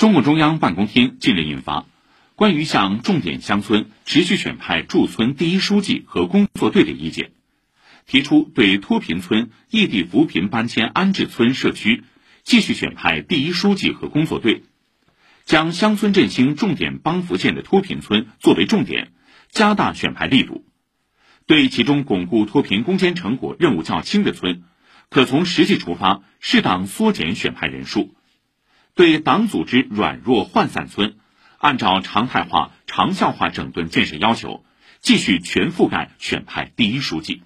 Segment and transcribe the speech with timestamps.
[0.00, 1.80] 中共中央办公厅近日印发
[2.34, 7.26] 《关于向重点乡村持续选派驻村第一书记和工作队的意见》，
[8.06, 12.02] 提出对脱贫村、异地扶贫搬迁安置村社区
[12.44, 14.62] 继续选派第一书记和工作队，
[15.44, 19.12] 将乡村振兴重点帮扶县的脱贫村作为重点，
[19.50, 20.64] 加大选派力度。
[21.44, 24.62] 对其中巩固脱贫攻坚成果任务较轻的村，
[25.10, 28.14] 可从实际出发，适当缩减选派人数。
[29.00, 31.14] 对党组织软弱涣散村，
[31.56, 34.62] 按照常态化、长效化整顿建设要求，
[35.00, 37.42] 继续全覆盖选派第一书记。